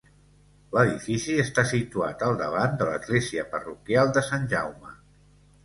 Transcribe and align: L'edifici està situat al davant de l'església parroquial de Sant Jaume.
L'edifici 0.77 1.35
està 1.43 1.65
situat 1.73 2.25
al 2.29 2.41
davant 2.41 2.75
de 2.81 2.89
l'església 2.89 3.47
parroquial 3.55 4.13
de 4.19 4.27
Sant 4.33 4.51
Jaume. 4.59 4.99